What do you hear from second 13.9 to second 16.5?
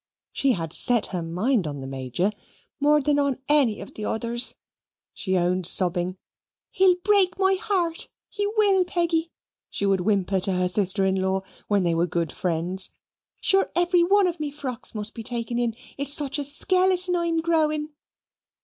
one of me frocks must be taken in it's such a